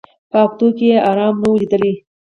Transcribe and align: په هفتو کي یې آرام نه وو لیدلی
په 0.29 0.37
هفتو 0.43 0.65
کي 0.77 0.85
یې 0.91 0.97
آرام 1.09 1.35
نه 1.41 1.47
وو 1.49 1.59
لیدلی 1.61 1.93